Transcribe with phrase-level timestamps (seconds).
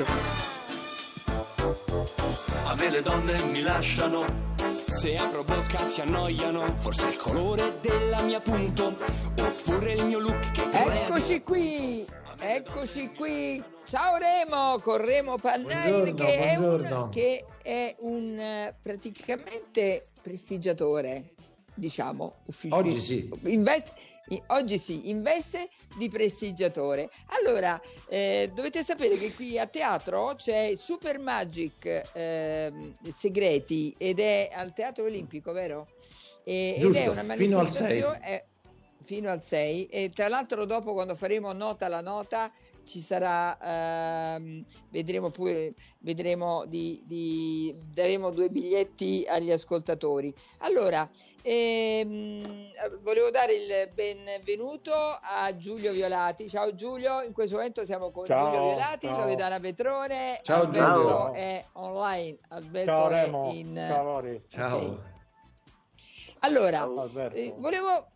[0.00, 0.38] Grazie.
[2.66, 4.48] A me le donne mi lasciano.
[4.86, 8.96] Se apro bocca si annoiano, forse il colore della mia punto,
[9.38, 12.06] oppure il mio look che Eccoci qui,
[12.38, 13.62] eccoci qui.
[13.86, 17.08] Ciao Remo, con Remo Pannai Buongiorno, che, è un, buongiorno.
[17.08, 21.34] che è un eh, praticamente prestigiatore,
[21.74, 22.36] diciamo.
[22.46, 23.28] uffici- Oggi sì.
[23.44, 23.94] Invest-
[24.48, 27.10] oggi sì, in veste di prestigiatore.
[27.38, 34.50] Allora, eh, dovete sapere che qui a teatro c'è Super Magic ehm, Segreti ed è
[34.52, 35.88] al Teatro Olimpico, vero?
[36.44, 38.44] E- ed Giusto, è una manifestazione
[39.02, 42.52] fino al 6 e tra l'altro dopo quando faremo nota la nota
[42.84, 43.58] ci sarà
[44.36, 51.08] ehm, vedremo pure vedremo di, di daremo due biglietti agli ascoltatori allora
[51.42, 52.70] ehm,
[53.02, 58.46] volevo dare il benvenuto a Giulio Violati ciao Giulio in questo momento siamo con Ciao,
[58.50, 59.18] Giulio Violati ciao.
[59.18, 61.32] Loredana Petrone Ciao, Alberto Giulio.
[61.34, 64.42] è online Alberto Ciao è Remo, in ciao Lori.
[64.48, 64.78] Ciao.
[64.78, 64.98] Ok.
[66.40, 68.09] allora Ciao eh, volevo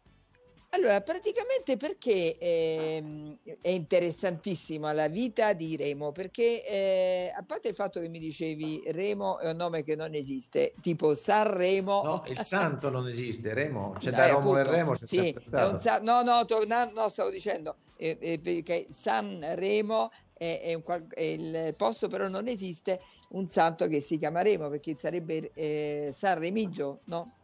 [0.74, 6.12] allora, praticamente perché ehm, è interessantissima la vita di Remo?
[6.12, 10.14] Perché eh, a parte il fatto che mi dicevi Remo è un nome che non
[10.14, 12.02] esiste, tipo Sanremo.
[12.02, 15.34] No, il santo non esiste, Remo, c'è Eh, da Romolo e Remo, sì,
[15.78, 21.06] sa- no, no, to- no, stavo dicendo eh, eh, perché Sanremo è, è un qual-
[21.08, 26.10] è il posto, però non esiste un santo che si chiama Remo perché sarebbe eh,
[26.12, 27.34] San Remigio, no?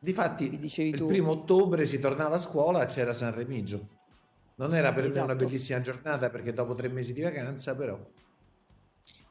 [0.00, 1.06] Difatti, il tu.
[1.06, 3.88] primo ottobre si tornava a scuola e c'era San Remigio.
[4.56, 5.44] Non era per me una Esatto.
[5.44, 7.98] bellissima giornata perché dopo tre mesi di vacanza, però.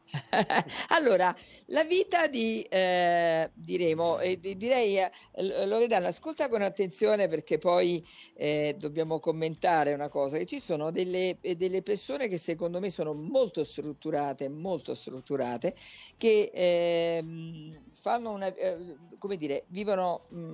[0.89, 1.35] allora,
[1.67, 5.11] la vita di, eh, di Remo, e di- direi, eh,
[5.65, 11.37] Loredana, ascolta con attenzione perché poi eh, dobbiamo commentare una cosa, che ci sono delle,
[11.41, 15.75] eh, delle persone che secondo me sono molto strutturate, molto strutturate,
[16.15, 20.25] che ehm, fanno una, eh, come dire, vivono...
[20.29, 20.53] mh,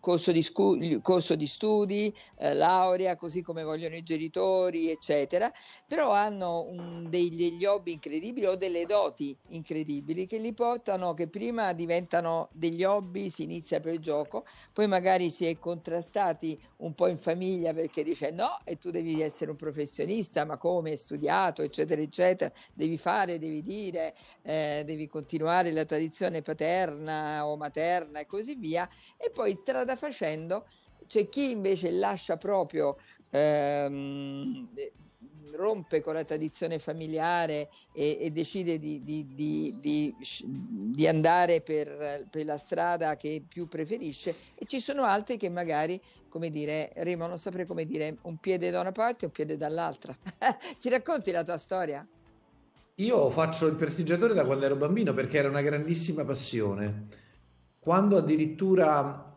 [0.00, 5.50] Corso di, scu- corso di studi, eh, laurea, così come vogliono i genitori, eccetera,
[5.86, 11.28] però hanno un- dei- degli hobby incredibili o delle doti incredibili che li portano, che
[11.28, 17.08] prima diventano degli hobby, si inizia per gioco, poi magari si è contrastati un po'
[17.08, 20.90] in famiglia perché dice no, e tu devi essere un professionista, ma come?
[20.92, 27.56] Hai studiato, eccetera, eccetera, devi fare, devi dire, eh, devi continuare la tradizione paterna o
[27.56, 30.66] materna e così via, e poi strada facendo
[31.06, 32.94] c'è chi invece lascia proprio
[33.30, 34.94] ehm, eh,
[35.56, 40.16] rompe con la tradizione familiare e, e decide di, di- di-
[40.48, 46.00] di andare per, per la strada che più preferisce e ci sono altri che magari
[46.28, 49.56] come dire Remo non saprei come dire un piede da una parte e un piede
[49.56, 50.16] dall'altra
[50.78, 52.08] ci racconti la tua storia?
[52.98, 57.08] Io faccio il prestigiatore da quando ero bambino perché era una grandissima passione.
[57.78, 59.33] Quando addirittura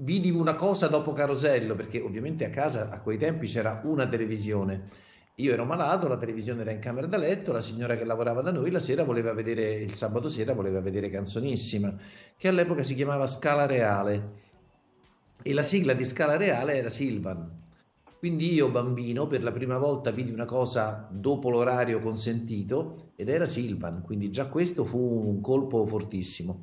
[0.00, 5.06] vidi una cosa dopo Carosello, perché ovviamente a casa a quei tempi c'era una televisione.
[5.36, 8.50] Io ero malato, la televisione era in camera da letto, la signora che lavorava da
[8.50, 11.96] noi la sera voleva vedere, il sabato sera voleva vedere Canzonissima,
[12.36, 14.46] che all'epoca si chiamava Scala Reale
[15.42, 17.62] e la sigla di Scala Reale era Silvan.
[18.18, 23.44] Quindi io, bambino, per la prima volta vidi una cosa dopo l'orario consentito ed era
[23.44, 26.58] Silvan, quindi già questo fu un colpo fortissimo.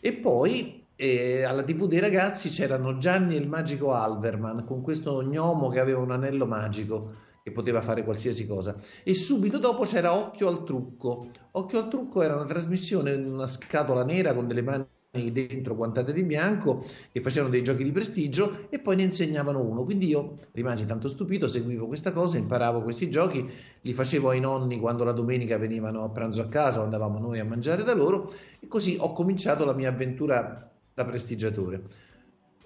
[0.00, 5.22] E poi eh, alla TV dei ragazzi c'erano Gianni e il magico Alverman con questo
[5.22, 7.12] gnomo che aveva un anello magico
[7.42, 8.76] che poteva fare qualsiasi cosa.
[9.02, 11.26] E subito dopo c'era Occhio al trucco.
[11.52, 14.84] Occhio al trucco era una trasmissione in una scatola nera con delle mani
[15.32, 19.84] dentro quantate di bianco che facevano dei giochi di prestigio e poi ne insegnavano uno.
[19.84, 23.50] Quindi io rimasi tanto stupito, seguivo questa cosa, imparavo questi giochi,
[23.80, 27.38] li facevo ai nonni quando la domenica venivano a pranzo a casa o andavamo noi
[27.38, 28.30] a mangiare da loro
[28.60, 30.69] e così ho cominciato la mia avventura
[31.00, 31.82] da prestigiatore.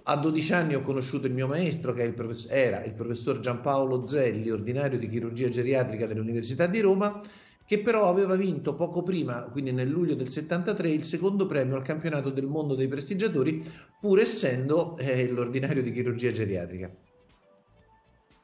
[0.06, 4.04] A 12 anni ho conosciuto il mio maestro, che il profess- era il professor Giampaolo
[4.04, 7.22] Zelli, ordinario di chirurgia geriatrica dell'Università di Roma,
[7.66, 11.82] che però aveva vinto poco prima, quindi nel luglio del 73, il secondo premio al
[11.82, 13.62] campionato del mondo dei prestigiatori,
[13.98, 16.90] pur essendo eh, l'ordinario di chirurgia geriatrica.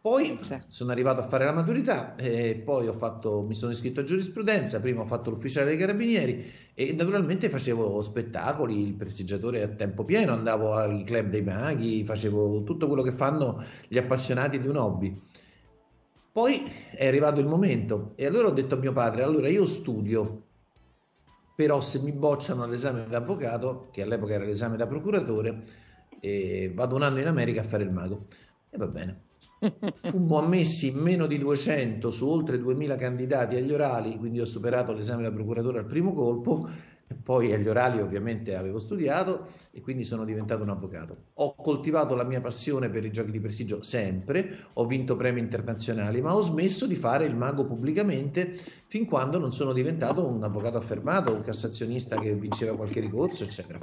[0.03, 0.65] Poi Pensa.
[0.67, 4.81] sono arrivato a fare la maturità e poi ho fatto, mi sono iscritto a giurisprudenza,
[4.81, 10.33] prima ho fatto l'ufficiale dei carabinieri e naturalmente facevo spettacoli, il prestigiatore a tempo pieno,
[10.33, 15.21] andavo ai club dei maghi, facevo tutto quello che fanno gli appassionati di un hobby.
[16.33, 16.63] Poi
[16.93, 20.45] è arrivato il momento e allora ho detto a mio padre, allora io studio,
[21.55, 25.61] però se mi bocciano all'esame d'avvocato, che all'epoca era l'esame da procuratore,
[26.21, 28.25] eh, vado un anno in America a fare il mago.
[28.71, 29.29] E va bene.
[30.03, 35.23] Fummo ammessi meno di 200 su oltre 2000 candidati agli orali, quindi ho superato l'esame
[35.23, 36.69] da procuratore al primo colpo
[37.23, 41.17] poi agli orali ovviamente avevo studiato e quindi sono diventato un avvocato.
[41.35, 46.21] Ho coltivato la mia passione per i giochi di prestigio sempre, ho vinto premi internazionali,
[46.21, 50.79] ma ho smesso di fare il mago pubblicamente fin quando non sono diventato un avvocato
[50.79, 53.79] affermato, un cassazionista che vinceva qualche ricorso, eccetera.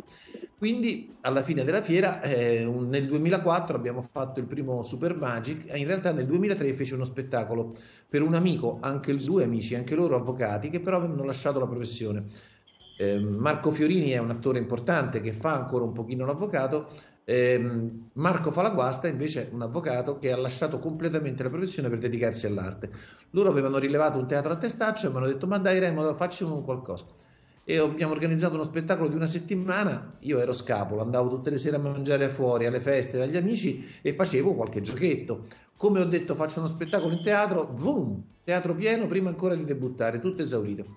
[0.57, 5.86] Quindi alla fine della fiera, eh, nel 2004 abbiamo fatto il primo Super Magic, in
[5.86, 7.75] realtà nel 2003 fece uno spettacolo
[8.09, 12.25] per un amico, anche due amici, anche loro avvocati, che però avevano lasciato la professione
[12.98, 16.89] eh, Marco Fiorini è un attore importante che fa ancora un pochino l'avvocato,
[17.24, 17.60] eh,
[18.13, 22.89] Marco Falaguasta invece è un avvocato che ha lasciato completamente la professione per dedicarsi all'arte.
[23.31, 26.62] Loro avevano rilevato un teatro a testaccio e mi hanno detto ma dai Remo facciamo
[26.63, 27.06] qualcosa.
[27.69, 31.75] E abbiamo organizzato uno spettacolo di una settimana, io ero scapolo, andavo tutte le sere
[31.75, 35.44] a mangiare fuori, alle feste, dagli amici e facevo qualche giochetto.
[35.75, 40.22] Come ho detto faccio uno spettacolo in teatro, boom, teatro pieno prima ancora di debuttare,
[40.22, 40.96] tutto esaurito.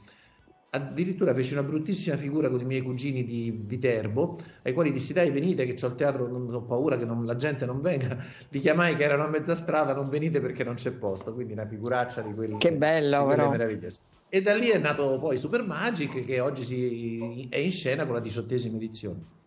[0.71, 5.33] Addirittura feci una bruttissima figura con i miei cugini di Viterbo, ai quali dissi dai
[5.33, 8.17] venite che ho il teatro, non ho paura che non, la gente non venga,
[8.49, 11.67] li chiamai che erano a mezza strada, non venite perché non c'è posto, quindi una
[11.67, 13.99] figuraccia di quelle, che bello, di quelle meravigliose.
[14.33, 18.15] E da lì è nato poi Super Magic che oggi si, è in scena con
[18.15, 19.39] la diciottesima edizione.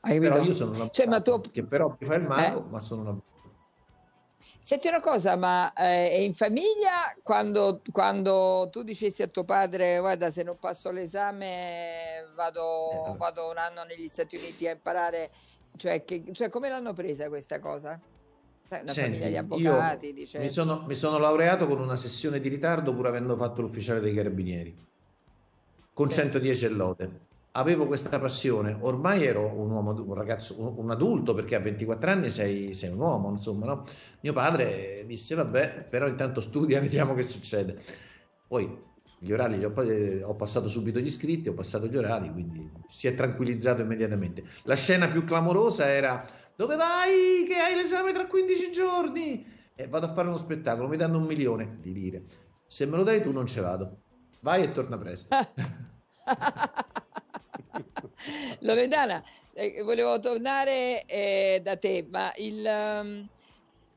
[0.00, 1.40] Hai però io sono un cioè, tu...
[1.50, 2.70] che però mi fa il mago, eh?
[2.70, 3.20] ma sono una
[4.60, 10.30] Senti una cosa, ma eh, in famiglia quando, quando, tu dicessi a tuo padre guarda
[10.30, 15.30] se non passo l'esame vado, eh, vado un anno negli Stati Uniti a imparare,
[15.76, 18.00] cioè, che, cioè come l'hanno presa questa cosa?
[18.82, 20.12] Una Senti, famiglia di avvocati.
[20.12, 20.38] Dice...
[20.38, 24.14] Mi, sono, mi sono laureato con una sessione di ritardo pur avendo fatto l'ufficiale dei
[24.14, 24.74] carabinieri,
[25.92, 26.20] con sì.
[26.20, 31.60] 110 lode avevo questa passione, ormai ero un uomo, un ragazzo, un, adulto perché a
[31.60, 33.84] 24 anni sei, sei un uomo, insomma, no?
[34.20, 37.80] Mio padre disse vabbè, però intanto studia, vediamo che succede.
[38.48, 39.72] Poi gli orali li ho,
[40.26, 44.42] ho, passato subito gli iscritti, ho passato gli orali, quindi si è tranquillizzato immediatamente.
[44.64, 49.44] La scena più clamorosa era dove vai che hai l'esame tra 15 giorni?
[49.74, 52.22] E vado a fare uno spettacolo, mi danno un milione di lire.
[52.66, 54.02] Se me lo dai tu non ce vado.
[54.40, 55.34] Vai e torna presto.
[58.60, 59.22] Loredana,
[59.54, 63.28] eh, volevo tornare eh, da te, ma il, um,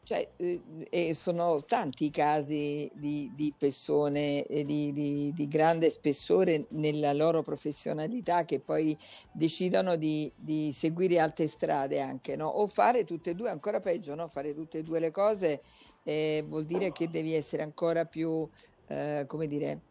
[0.08, 7.12] cioè, eh, sono tanti i casi di, di persone di, di, di, grande spessore nella
[7.12, 8.98] loro professionalità che poi
[9.34, 10.32] decidono di,
[10.72, 12.48] seguire altre strade anche, no?
[12.48, 14.30] o fare tutte e due, ancora peggio, no?
[14.30, 15.62] fare tutte e due le cose
[16.04, 18.48] eh, vuol dire che devi essere ancora più,
[18.88, 19.82] eh, come dire,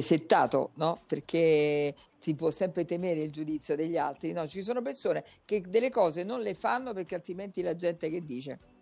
[0.00, 1.00] settato, no?
[1.06, 4.48] Perché si può sempre temere il giudizio degli altri, no?
[4.48, 8.74] Ci sono persone che delle cose non le fanno perché altrimenti la gente che dice?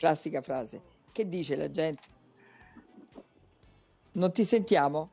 [0.00, 0.80] Classica frase.
[1.12, 2.08] Che dice la gente?
[4.12, 5.10] Non ti sentiamo?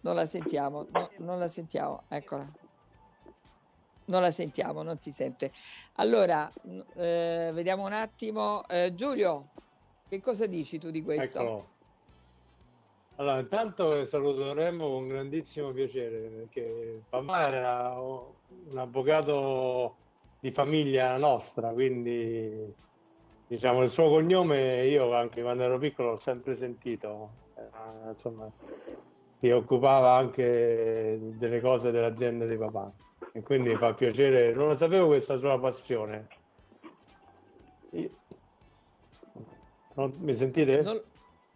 [0.00, 2.44] Non la sentiamo, no, non la sentiamo, eccola.
[4.06, 5.52] Non la sentiamo, non si sente.
[5.94, 6.52] Allora,
[6.96, 8.66] eh, vediamo un attimo.
[8.66, 9.50] Eh, Giulio,
[10.08, 11.38] che cosa dici tu di questo?
[11.38, 11.68] Ecco.
[13.18, 19.94] Allora, intanto saluto Remo con grandissimo piacere perché papà era un avvocato
[20.40, 22.86] di famiglia nostra, quindi
[23.48, 28.50] diciamo il suo cognome io anche quando ero piccolo l'ho sempre sentito, eh, insomma
[29.40, 32.92] si occupava anche delle cose dell'azienda di papà
[33.32, 36.28] e quindi mi fa piacere, non lo sapevo questa sua passione.
[37.92, 38.10] Io...
[39.94, 40.82] Non, mi sentite?
[40.82, 41.02] Non,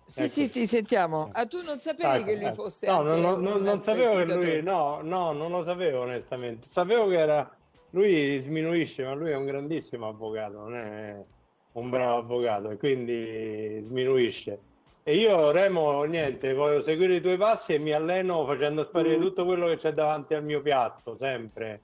[0.04, 0.30] sì, ecco.
[0.30, 1.28] sì, ti sentiamo.
[1.32, 2.54] Ah, tu non sapevi ecco, che lui ecco.
[2.54, 2.86] fosse.
[2.86, 4.62] No, non, non, non sapevo che lui.
[4.62, 6.66] No, no, non lo sapevo onestamente.
[6.68, 7.56] Sapevo che era.
[7.90, 11.24] Lui sminuisce, ma lui è un grandissimo avvocato, non è
[11.72, 14.58] un bravo avvocato e quindi sminuisce.
[15.04, 19.20] E io, Remo, niente, voglio seguire i tuoi passi e mi alleno facendo sparire mm.
[19.20, 21.82] tutto quello che c'è davanti al mio piatto, sempre.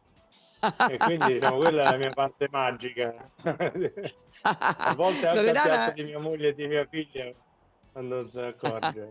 [0.88, 3.14] e quindi diciamo quella è la mia parte magica.
[4.42, 7.32] A volte anche il piatto di mia moglie e di mia figlia
[7.92, 9.08] quando se ne accorge.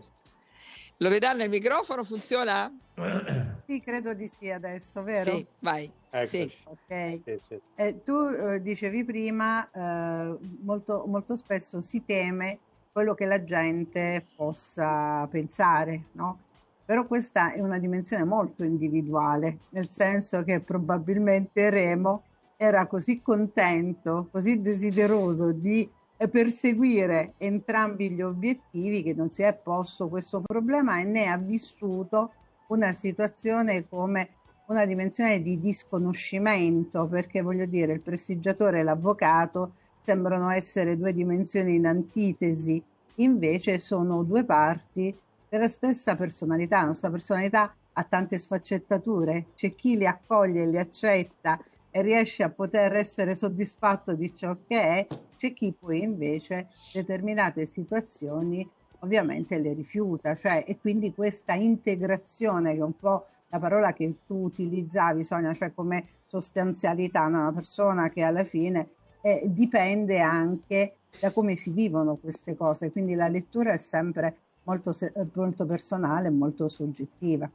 [1.00, 2.72] Loredana, il microfono funziona?
[3.68, 5.30] Sì, credo di sì adesso, vero?
[5.30, 5.92] Sì, vai.
[6.22, 6.50] Sì.
[6.64, 7.22] Okay.
[7.22, 7.60] Sì, sì.
[7.74, 14.26] Eh, tu eh, dicevi prima, eh, molto, molto spesso si teme quello che la gente
[14.34, 16.40] possa pensare, no?
[16.82, 22.22] Però questa è una dimensione molto individuale, nel senso che probabilmente Remo
[22.56, 25.86] era così contento, così desideroso di
[26.26, 32.32] perseguire entrambi gli obiettivi che non si è posto questo problema e ne ha vissuto
[32.68, 34.30] una situazione come
[34.66, 39.72] una dimensione di disconoscimento, perché voglio dire, il prestigiatore e l'avvocato
[40.02, 42.82] sembrano essere due dimensioni in antitesi,
[43.16, 45.16] invece sono due parti
[45.48, 46.80] della stessa personalità.
[46.80, 51.58] La nostra personalità ha tante sfaccettature, c'è chi li accoglie, li accetta
[52.02, 58.68] riesce a poter essere soddisfatto di ciò che è, c'è chi poi invece determinate situazioni
[59.00, 64.12] ovviamente le rifiuta, cioè, e quindi questa integrazione che è un po' la parola che
[64.26, 67.40] tu utilizzavi Sonia, cioè come sostanzialità, no?
[67.40, 68.88] una persona che alla fine
[69.22, 74.92] eh, dipende anche da come si vivono queste cose, quindi la lettura è sempre molto,
[75.34, 77.50] molto personale molto soggettiva.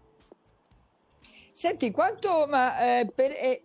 [1.51, 3.61] Senti, quanto, ma eh, per, eh,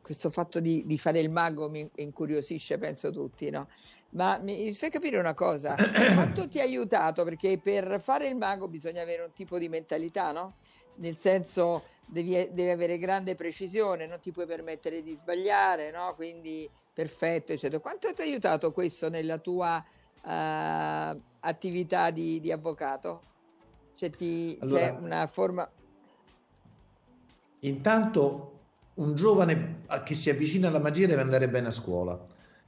[0.00, 3.68] questo fatto di, di, fare il mago mi incuriosisce, penso tutti, no?
[4.10, 5.74] Ma mi fai capire una cosa,
[6.14, 7.24] quanto ti ha aiutato?
[7.24, 10.56] Perché per fare il mago bisogna avere un tipo di mentalità, no?
[10.96, 16.14] Nel senso devi, devi avere grande precisione, non ti puoi permettere di sbagliare, no?
[16.14, 17.80] Quindi perfetto, eccetera.
[17.80, 19.82] Quanto ti ha aiutato questo nella tua
[20.22, 23.22] uh, attività di, di avvocato?
[23.94, 25.70] Cioè, ti, allora, c'è una forma...
[27.60, 28.51] Intanto
[28.94, 32.20] un giovane che si avvicina alla magia deve andare bene a scuola,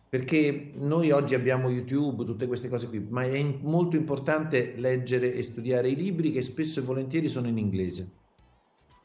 [0.08, 5.42] perché noi oggi abbiamo YouTube, tutte queste cose qui, ma è molto importante leggere e
[5.42, 8.08] studiare i libri che spesso e volentieri sono in inglese.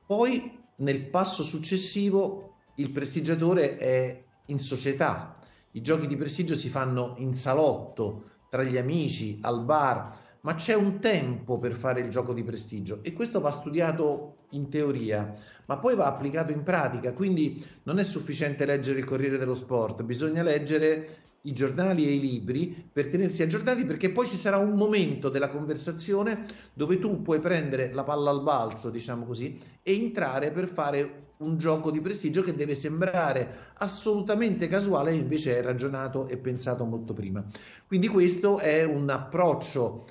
[0.05, 5.33] Poi nel passo successivo il prestigiatore è in società,
[5.71, 10.73] i giochi di prestigio si fanno in salotto, tra gli amici, al bar, ma c'è
[10.73, 15.33] un tempo per fare il gioco di prestigio e questo va studiato in teoria,
[15.65, 20.03] ma poi va applicato in pratica, quindi non è sufficiente leggere il Corriere dello Sport,
[20.03, 24.73] bisogna leggere i giornali e i libri per tenersi aggiornati perché poi ci sarà un
[24.73, 30.51] momento della conversazione dove tu puoi prendere la palla al balzo, diciamo così, e entrare
[30.51, 36.27] per fare un gioco di prestigio che deve sembrare assolutamente casuale e invece è ragionato
[36.27, 37.41] e pensato molto prima.
[37.87, 40.05] Quindi questo è un approccio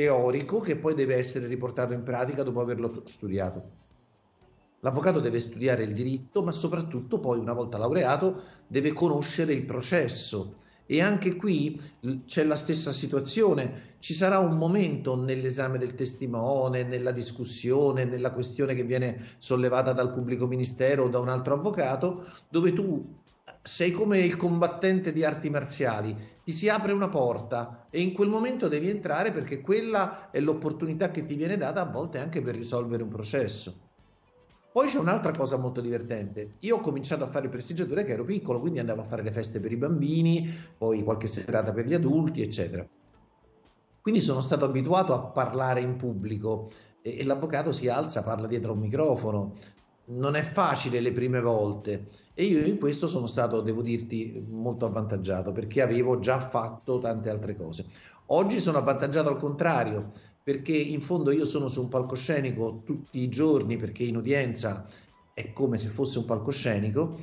[0.00, 3.78] teorico che poi deve essere riportato in pratica dopo averlo studiato.
[4.80, 10.54] L'avvocato deve studiare il diritto, ma soprattutto poi, una volta laureato, deve conoscere il processo.
[10.86, 11.78] E anche qui
[12.24, 13.96] c'è la stessa situazione.
[13.98, 20.14] Ci sarà un momento nell'esame del testimone, nella discussione, nella questione che viene sollevata dal
[20.14, 23.18] pubblico ministero o da un altro avvocato, dove tu
[23.62, 28.28] sei come il combattente di arti marziali, ti si apre una porta e in quel
[28.28, 32.54] momento devi entrare perché quella è l'opportunità che ti viene data a volte anche per
[32.54, 33.88] risolvere un processo.
[34.72, 36.50] Poi c'è un'altra cosa molto divertente.
[36.60, 39.32] Io ho cominciato a fare il prestigiatore che ero piccolo, quindi andavo a fare le
[39.32, 40.48] feste per i bambini,
[40.78, 42.86] poi qualche serata per gli adulti, eccetera.
[44.00, 46.70] Quindi sono stato abituato a parlare in pubblico
[47.02, 49.56] e, l'avvocato si alza, parla dietro un microfono.
[50.10, 54.86] Non è facile le prime volte e io in questo sono stato, devo dirti, molto
[54.86, 57.86] avvantaggiato perché avevo già fatto tante altre cose.
[58.26, 60.10] Oggi sono avvantaggiato al contrario
[60.42, 64.84] perché in fondo io sono su un palcoscenico tutti i giorni perché in udienza
[65.32, 67.18] è come se fosse un palcoscenico.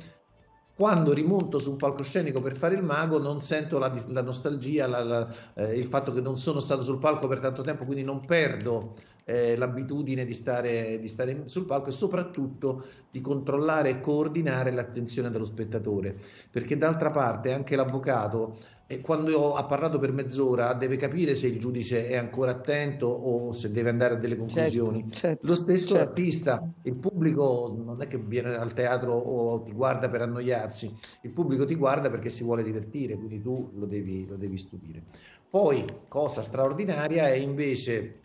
[0.78, 5.02] Quando rimonto su un palcoscenico per fare il mago non sento la, la nostalgia, la,
[5.02, 8.24] la, eh, il fatto che non sono stato sul palco per tanto tempo, quindi non
[8.24, 8.94] perdo
[9.24, 15.30] eh, l'abitudine di stare, di stare sul palco e soprattutto di controllare e coordinare l'attenzione
[15.30, 16.16] dello spettatore,
[16.48, 18.54] perché d'altra parte anche l'avvocato
[18.90, 23.52] e quando ha parlato per mezz'ora deve capire se il giudice è ancora attento o
[23.52, 25.00] se deve andare a delle certo, conclusioni.
[25.02, 26.08] Certo, certo, Lo stesso certo.
[26.08, 30.90] artista, il pubblico non è che viene al teatro o ti guarda per annoiarsi,
[31.20, 35.02] il pubblico ti guarda perché si vuole divertire, quindi tu lo devi, lo devi studire.
[35.50, 38.20] Poi, cosa straordinaria è invece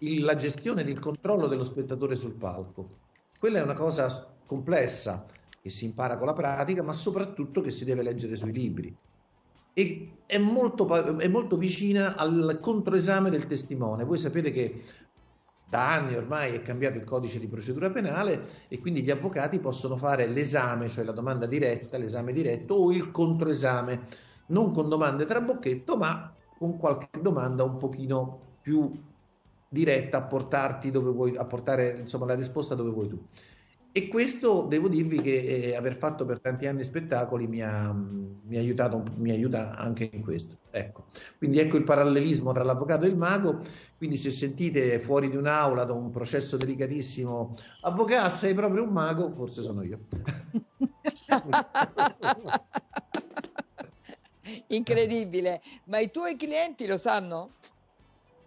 [0.00, 2.88] il, la gestione del controllo dello spettatore sul palco.
[3.38, 5.26] Quella è una cosa complessa
[5.60, 8.96] che si impara con la pratica, ma soprattutto che si deve leggere sui libri
[9.72, 10.86] e è molto,
[11.18, 14.04] è molto vicina al controesame del testimone.
[14.04, 14.82] Voi sapete che
[15.68, 19.96] da anni ormai è cambiato il codice di procedura penale e quindi gli avvocati possono
[19.96, 24.06] fare l'esame, cioè la domanda diretta, l'esame diretto o il controesame,
[24.46, 28.92] non con domande trabocchetto, ma con qualche domanda un pochino più
[29.68, 33.26] diretta a portarti dove vuoi, a portare insomma la risposta dove vuoi tu.
[33.92, 38.56] E questo devo dirvi che eh, aver fatto per tanti anni spettacoli mi ha, mi,
[38.56, 40.58] ha aiutato, mi aiuta anche in questo.
[40.70, 41.06] Ecco.
[41.38, 43.58] Quindi ecco il parallelismo tra l'avvocato e il mago.
[43.96, 49.32] Quindi se sentite fuori di un'aula da un processo delicatissimo, avvocato sei proprio un mago,
[49.34, 49.98] forse sono io.
[54.68, 57.54] Incredibile, ma i tuoi clienti lo sanno?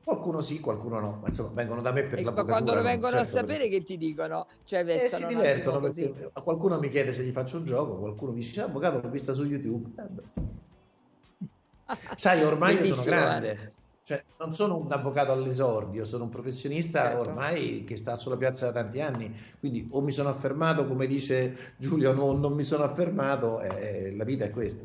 [0.03, 2.51] Qualcuno sì, qualcuno no, ma insomma vengono da me per E l'avvocatura.
[2.53, 4.47] quando lo vengono a certo per- sapere che ti dicono?
[4.65, 8.39] Cioè Eh, si divertono perché qualcuno mi chiede se gli faccio un gioco, qualcuno mi
[8.41, 9.89] dice "Ah, avvocato l'ho vista su YouTube.
[10.01, 11.47] Eh.
[12.17, 17.03] Sai, ormai io sono Bellissimo, grande, cioè non sono un avvocato all'esordio, sono un professionista
[17.03, 17.29] Certo.
[17.29, 21.75] ormai che sta sulla piazza da tanti anni, quindi o mi sono affermato, come dice
[21.77, 24.83] Giulio, o non mi sono affermato, eh, la vita è questa.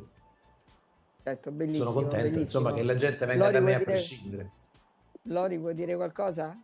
[1.25, 1.91] Certo, bellissimo.
[1.91, 2.41] sono contento, bellissimo.
[2.43, 4.51] insomma, che la gente venga Lori, da me a prescindere.
[5.29, 6.61] Lori, vuoi dire qualcosa?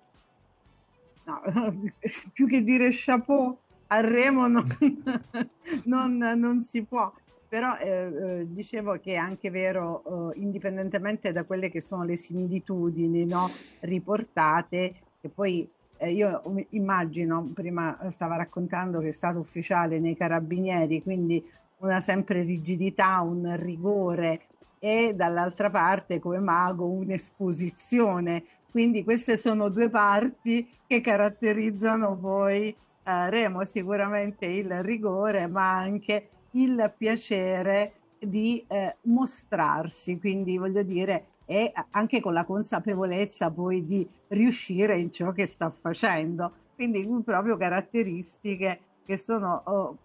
[1.27, 1.41] No,
[2.33, 4.67] più che dire chapeau a Remo non,
[5.85, 7.13] non- non si può.
[7.47, 12.17] Però eh, eh, dicevo che è anche vero, eh, indipendentemente da quelle che sono le
[12.17, 20.01] similitudini no, riportate, che poi eh, io immagino, prima stava raccontando che è stato ufficiale
[20.01, 21.45] nei carabinieri, quindi
[21.77, 24.41] una sempre rigidità, un rigore
[24.85, 28.45] e dall'altra parte come mago un'esposizione.
[28.71, 36.29] Quindi queste sono due parti che caratterizzano poi eh, Remo, sicuramente il rigore, ma anche
[36.51, 44.07] il piacere di eh, mostrarsi, quindi voglio dire, e anche con la consapevolezza poi di
[44.29, 46.53] riuscire in ciò che sta facendo.
[46.75, 49.97] Quindi proprio caratteristiche che sono oh,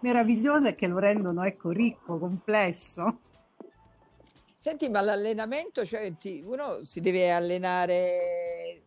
[0.00, 3.18] meravigliose e che lo rendono ecco, ricco, complesso.
[4.62, 8.84] Senti, ma l'allenamento, cioè ti- uno si deve allenare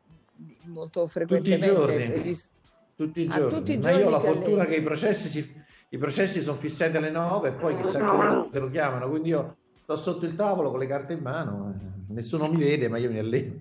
[0.68, 1.60] molto Tutti i frequentemente.
[1.68, 2.54] giorni, vis-
[2.96, 3.58] tutti i Ah, giorni.
[3.58, 4.68] tutti i Ma io ho la fortuna alleni?
[4.68, 5.54] che i processi, si-
[5.90, 9.58] i processi sono fissati alle 9 e poi chissà che te lo chiamano, quindi io
[9.84, 13.12] sto sotto il tavolo con le carte in mano, eh, nessuno mi vede, ma io
[13.12, 13.60] mi alleno.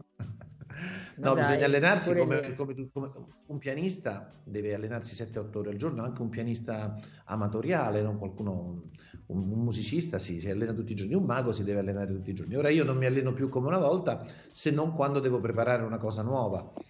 [1.17, 3.13] No, dai, bisogna allenarsi come, come come
[3.47, 6.95] un pianista deve allenarsi 7-8 ore al giorno, anche un pianista
[7.27, 8.19] amatoriale, no?
[8.19, 8.83] qualcuno,
[9.27, 12.31] un, un musicista sì, si allena tutti i giorni, un mago si deve allenare tutti
[12.31, 12.57] i giorni.
[12.57, 15.99] Ora io non mi alleno più come una volta, se non quando devo preparare una
[15.99, 16.83] cosa nuova.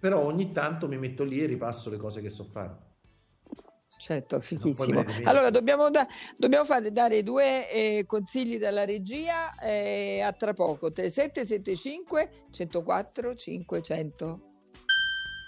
[0.00, 2.92] Però ogni tanto mi metto lì e ripasso le cose che so fare.
[3.96, 5.04] Certo, fichissimo.
[5.24, 6.06] Allora, dobbiamo, da-
[6.36, 10.90] dobbiamo fare, dare due eh, consigli dalla regia eh, a tra poco.
[10.90, 14.53] 3775 104 500.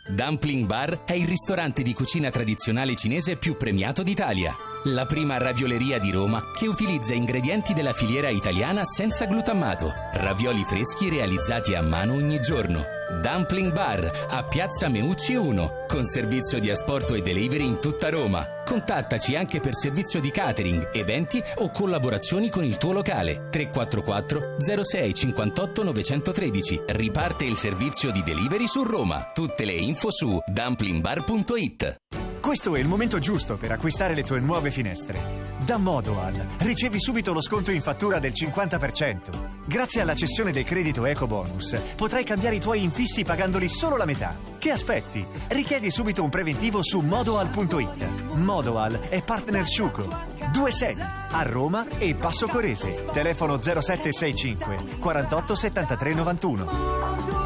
[0.09, 4.55] Dumpling Bar è il ristorante di cucina tradizionale cinese più premiato d'Italia.
[4.85, 9.93] La prima ravioleria di Roma che utilizza ingredienti della filiera italiana senza glutammato.
[10.13, 12.96] Ravioli freschi realizzati a mano ogni giorno.
[13.21, 18.47] Dumpling Bar a Piazza Meucci 1, con servizio di asporto e delivery in tutta Roma.
[18.65, 23.49] Contattaci anche per servizio di catering, eventi o collaborazioni con il tuo locale.
[23.51, 26.83] 344 06 58 913.
[26.87, 29.31] Riparte il servizio di delivery su Roma.
[29.33, 32.26] Tutte le info su dumplingbar.it.
[32.47, 35.43] Questo è il momento giusto per acquistare le tue nuove finestre.
[35.65, 39.65] Da Modoal ricevi subito lo sconto in fattura del 50%.
[39.67, 44.05] Grazie alla cessione del credito Eco Bonus potrai cambiare i tuoi infissi pagandoli solo la
[44.05, 44.39] metà.
[44.59, 45.27] Che aspetti?
[45.49, 48.35] Richiedi subito un preventivo su modoal.it.
[48.37, 50.07] Modoal è partner Sciuco.
[50.53, 53.07] Due sedi a Roma e Passo Corese.
[53.11, 57.46] Telefono 0765 48 73 91.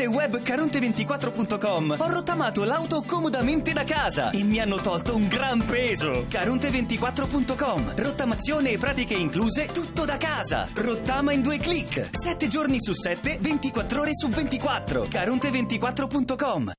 [0.00, 5.64] Portale web caronte24.com ho rottamato l'auto comodamente da casa e mi hanno tolto un gran
[5.64, 6.26] peso.
[6.28, 10.68] Caronte24.com Rottamazione e pratiche incluse, tutto da casa.
[10.74, 12.08] Rottama in due clic.
[12.12, 15.04] 7 giorni su 7, 24 ore su 24.
[15.04, 16.72] Caronte24.com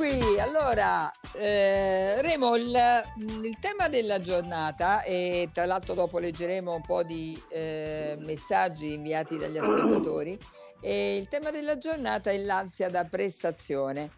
[0.00, 2.74] qui, allora eh, Remo, il,
[3.42, 9.36] il tema della giornata e tra l'altro dopo leggeremo un po' di eh, messaggi inviati
[9.36, 10.38] dagli ascoltatori
[10.80, 14.12] e il tema della giornata è l'ansia da prestazione.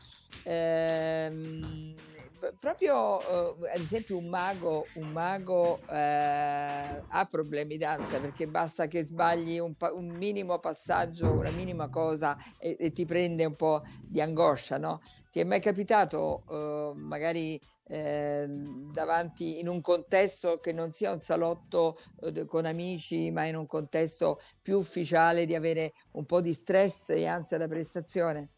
[0.44, 1.96] Ehm,
[2.38, 6.81] p- proprio eh, ad esempio un mago, un mago eh,
[7.26, 12.76] problemi d'ansia perché basta che sbagli un, pa- un minimo passaggio, una minima cosa e,
[12.78, 15.00] e ti prende un po' di angoscia, no?
[15.30, 21.20] Ti è mai capitato eh, magari eh, davanti in un contesto che non sia un
[21.20, 26.52] salotto eh, con amici, ma in un contesto più ufficiale di avere un po' di
[26.54, 28.50] stress e ansia da prestazione?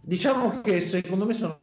[0.00, 1.60] Diciamo che secondo me sono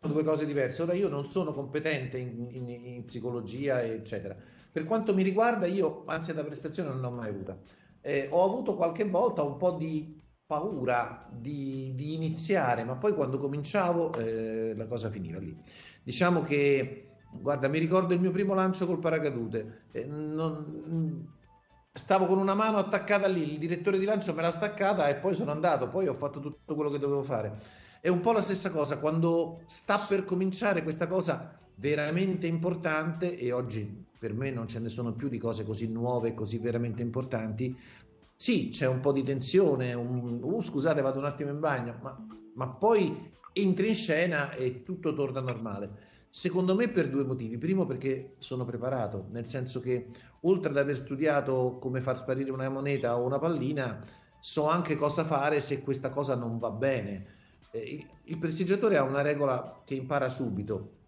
[0.00, 0.82] due cose diverse.
[0.82, 4.36] Ora io non sono competente in, in- in psicologia, eccetera.
[4.72, 7.58] Per quanto mi riguarda, io ansia da prestazione non ne ho mai avuta.
[8.00, 13.36] Eh, ho avuto qualche volta un po' di paura di, di iniziare, ma poi quando
[13.36, 15.54] cominciavo eh, la cosa finiva lì.
[16.02, 19.84] Diciamo che, guarda, mi ricordo il mio primo lancio col paracadute.
[19.92, 21.30] Eh, non-
[21.92, 25.34] stavo con una mano attaccata lì, il direttore di lancio me l'ha staccata e poi
[25.34, 27.60] sono andato, poi ho fatto tutto quello che dovevo fare.
[28.00, 33.50] È un po' la stessa cosa quando sta per cominciare questa cosa veramente importante e
[33.50, 37.76] oggi per me non ce ne sono più di cose così nuove così veramente importanti.
[38.36, 42.26] Sì, c'è un po' di tensione, un, uh, scusate vado un attimo in bagno, ma,
[42.54, 46.10] ma poi entri in scena e tutto torna normale.
[46.30, 47.58] Secondo me per due motivi.
[47.58, 50.06] Primo perché sono preparato, nel senso che
[50.42, 54.04] oltre ad aver studiato come far sparire una moneta o una pallina,
[54.38, 57.26] so anche cosa fare se questa cosa non va bene.
[57.72, 61.00] Eh, il, il prestigiatore ha una regola che impara subito.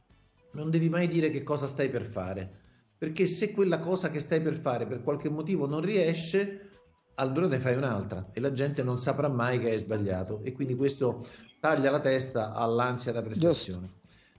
[0.55, 2.63] Non devi mai dire che cosa stai per fare,
[2.97, 6.71] perché se quella cosa che stai per fare per qualche motivo non riesce,
[7.17, 10.75] allora ne fai un'altra e la gente non saprà mai che hai sbagliato e quindi
[10.75, 11.21] questo
[11.61, 13.95] taglia la testa all'ansia da prestazione.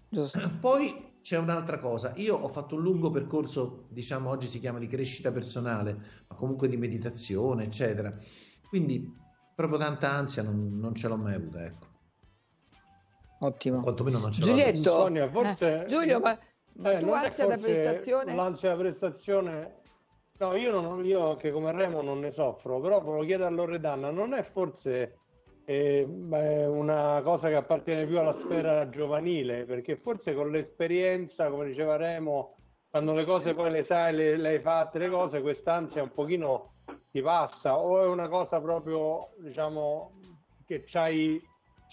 [0.10, 0.40] Giusto.
[0.60, 4.88] Poi c'è un'altra cosa, io ho fatto un lungo percorso, diciamo oggi si chiama di
[4.88, 5.94] crescita personale,
[6.28, 8.16] ma comunque di meditazione, eccetera.
[8.70, 9.12] Quindi
[9.56, 11.94] proprio tanta ansia non, non ce l'ho mai avuta, ecco.
[13.46, 13.82] Ottimo.
[13.82, 14.90] Quantomeno non ce l'ho Giulietto.
[14.90, 16.38] Sonia, forse- eh, Giulio, ma,
[16.74, 18.36] ma Eh, tu da forse prestazione?
[18.36, 19.76] L'ansia da prestazione,
[20.40, 24.10] no, io, non, io che come Remo non ne soffro, però volevo chiedere a Loredana,
[24.10, 25.18] non è forse
[25.66, 29.66] eh, beh, una cosa che appartiene più alla sfera giovanile?
[29.66, 32.56] Perché forse con l'esperienza, come diceva Remo,
[32.90, 36.74] quando le cose poi le sai, le, le hai fatte, le cose, quest'ansia un pochino
[37.12, 40.12] ti passa, o è una cosa proprio, diciamo,
[40.66, 41.42] che c'hai,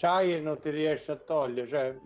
[0.03, 1.97] c'hai e non ti riesci a togliere, cioè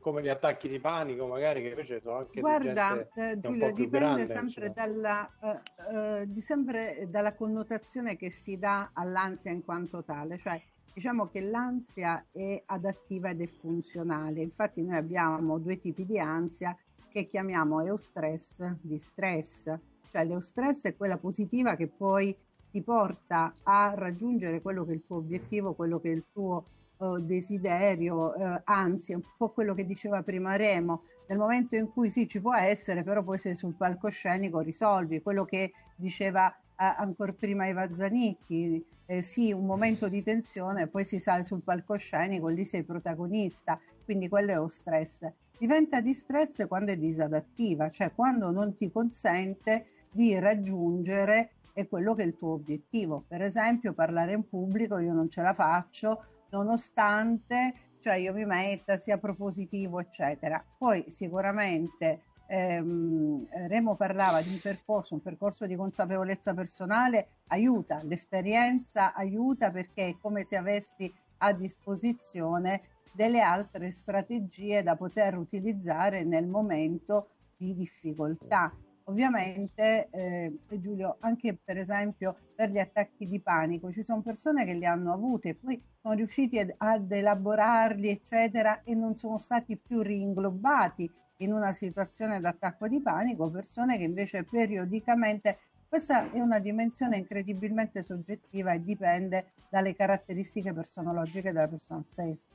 [0.00, 4.24] come gli attacchi di panico magari che invece sono anche di Guarda, eh, Giulio, dipende
[4.24, 10.02] grande, sempre dalla, eh, eh, di sempre dalla connotazione che si dà all'ansia in quanto
[10.02, 10.60] tale, cioè
[10.92, 16.76] diciamo che l'ansia è adattiva ed è funzionale, infatti noi abbiamo due tipi di ansia
[17.10, 19.72] che chiamiamo eustress, distress,
[20.08, 22.36] cioè l'eustress è quella positiva che poi
[22.72, 26.64] ti porta a raggiungere quello che è il tuo obiettivo, quello che è il tuo
[27.00, 31.90] eh, desiderio, eh, anzi, è un po' quello che diceva prima Remo, nel momento in
[31.90, 36.84] cui sì ci può essere, però poi sei sul palcoscenico risolvi, quello che diceva eh,
[36.98, 42.48] ancora prima Eva Zanicchi, eh, sì, un momento di tensione, poi si sale sul palcoscenico,
[42.48, 45.26] lì sei protagonista, quindi quello è lo stress.
[45.58, 52.14] Diventa di stress quando è disadattiva, cioè quando non ti consente di raggiungere è quello
[52.14, 53.24] che è il tuo obiettivo.
[53.26, 58.96] Per esempio, parlare in pubblico io non ce la faccio, nonostante cioè io mi metta,
[58.96, 60.62] sia propositivo, eccetera.
[60.78, 69.14] Poi sicuramente ehm, Remo parlava di un percorso, un percorso di consapevolezza personale aiuta, l'esperienza
[69.14, 76.46] aiuta perché è come se avessi a disposizione delle altre strategie da poter utilizzare nel
[76.46, 78.72] momento di difficoltà.
[79.10, 84.74] Ovviamente, eh, Giulio, anche per esempio per gli attacchi di panico, ci sono persone che
[84.74, 89.76] li hanno avuti e poi sono riusciti ad, ad elaborarli, eccetera, e non sono stati
[89.76, 96.60] più ringlobati in una situazione d'attacco di panico, persone che invece periodicamente, questa è una
[96.60, 102.54] dimensione incredibilmente soggettiva e dipende dalle caratteristiche personologiche della persona stessa.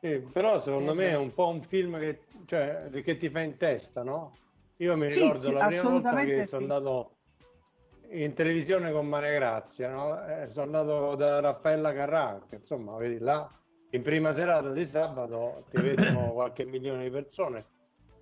[0.00, 3.40] Sì, però secondo Eh, me è un po' un film che, cioè, che ti fa
[3.40, 4.36] in testa, no?
[4.76, 6.70] Io mi Sì, ricordo sì, la prima volta che sono sì.
[6.70, 7.16] andato
[8.10, 10.26] in televisione con Maria Grazia, no?
[10.26, 13.50] Eh, sono andato da Raffaella Carrà, che insomma, vedi là,
[13.90, 17.66] in prima serata di sabato ti vedono qualche milione di persone.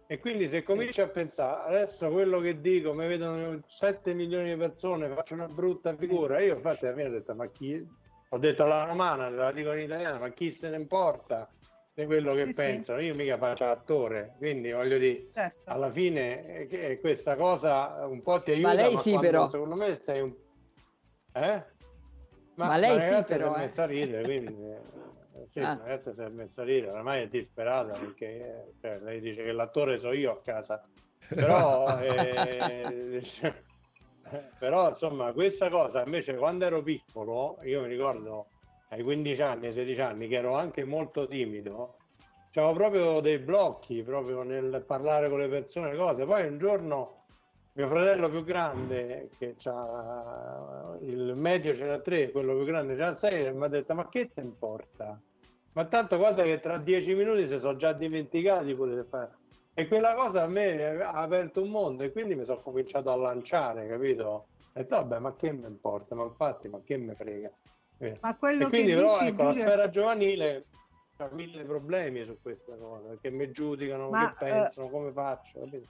[0.07, 4.57] E quindi se cominci a pensare, adesso quello che dico, mi vedono 7 milioni di
[4.57, 7.99] persone, faccio una brutta figura, io infatti alla fine ho detto, ma chi...
[8.33, 11.51] Ho detto alla romana, la dico in italiano, ma chi se ne importa
[12.01, 12.63] di quello che Sì, sì.
[12.63, 13.01] pensano?
[13.01, 15.71] Io mica faccio l'attore, quindi voglio dire, Certo.
[15.71, 19.49] alla fine eh, che- questa cosa un po' ti aiuta, lei sì, quando, però.
[19.51, 20.35] secondo me sei un...
[21.33, 21.65] Eh?
[22.55, 23.63] Ma lei la sì, però, si è eh.
[23.63, 24.53] messa a ridere, quindi...
[24.53, 25.75] eh, Sì, Ah.
[25.77, 29.43] la ragazza si è messa a ridere, ormai è disperata perché eh, cioè, lei dice
[29.43, 30.87] che l'attore so io a casa,
[31.29, 33.23] però, eh,
[34.59, 38.51] però insomma questa cosa invece quando ero piccolo, io mi ricordo
[38.93, 41.97] ai 15 anni, ai 16 anni, che ero anche molto timido,
[42.55, 46.25] avevo proprio dei blocchi proprio nel parlare con le persone, le cose.
[46.25, 47.21] Poi un giorno
[47.73, 53.01] mio fratello più grande, che c'ha il medio ce n'ha tre, quello più grande ce
[53.01, 55.21] n'ha sei, mi ha detto ma che te importa?
[55.73, 59.39] Ma tanto guarda che tra dieci minuti si sono già dimenticati pure fare.
[59.73, 63.17] E quella cosa a me ha aperto un mondo e quindi mi sono cominciato a
[63.17, 64.47] lanciare, capito?
[64.73, 66.17] Detto vabbè ma che mi importa?
[66.17, 67.51] Ma infatti ma che me frega?
[68.03, 68.19] Eh.
[68.23, 70.65] Ma quello E quindi che però ecco, la Giulio, sfera giovanile
[71.19, 75.87] ha mille problemi su questa cosa, perché mi giudicano, Ma, che pensano, come faccio, capito?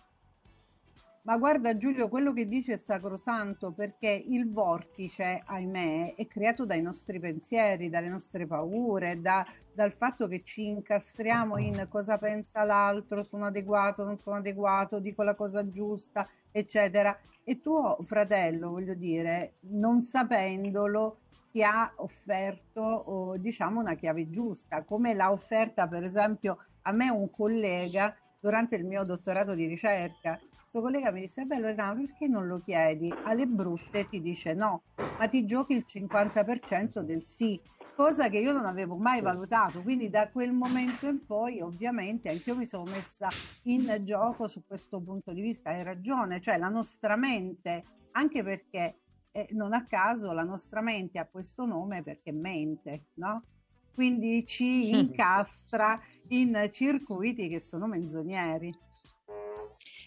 [1.23, 6.81] Ma guarda Giulio, quello che dice è sacrosanto perché il vortice, ahimè, è creato dai
[6.83, 13.23] nostri pensieri, dalle nostre paure, da- dal fatto che ci incastriamo in cosa pensa l'altro,
[13.23, 17.17] sono adeguato, non sono adeguato, dico la cosa giusta, eccetera.
[17.45, 21.19] E tuo fratello, voglio dire, non sapendolo,
[21.51, 27.09] ti ha offerto, oh, diciamo, una chiave giusta, come l'ha offerta, per esempio, a me
[27.11, 32.29] un collega durante il mio dottorato di ricerca questo collega mi disse, beh Loredana, perché
[32.29, 33.17] non lo chiedi?
[33.23, 34.85] Alle brutte ti dice no,
[35.17, 37.61] ma ti giochi il 50% del sì,
[37.93, 39.83] cosa che io non avevo mai valutato.
[39.83, 45.03] Quindi da quel momento in poi, ovviamente, anch'io mi sono messa in gioco su questo
[45.03, 45.71] punto di vista.
[45.71, 49.00] Hai ragione, cioè la nostra mente, anche perché
[49.33, 53.45] eh, non a caso la nostra mente ha questo nome perché mente, no?
[53.93, 58.73] Quindi ci incastra in circuiti che sono menzogneri.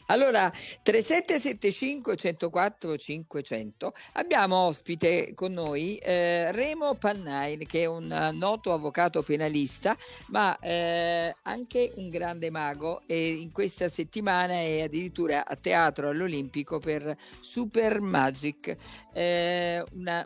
[0.08, 8.32] Allora, 3775 104 500 abbiamo ospite con noi eh, Remo Pannain che è un eh,
[8.32, 9.96] noto avvocato penalista
[10.28, 16.80] ma eh, anche un grande mago e in questa settimana è addirittura a teatro all'Olimpico
[16.80, 18.76] per Super Magic.
[19.14, 20.26] Eh, una,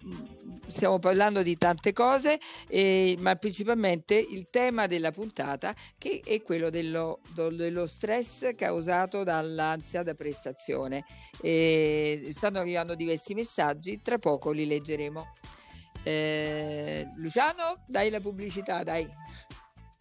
[0.65, 2.39] stiamo parlando di tante cose
[3.19, 10.03] ma principalmente il tema della puntata che è quello dello, dello stress causato dalla ansia
[10.03, 11.03] da prestazione.
[11.41, 15.33] E stanno arrivando diversi messaggi, tra poco li leggeremo.
[16.03, 19.07] Eh, Luciano, dai la pubblicità, dai.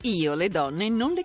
[0.03, 1.25] Io le donne non le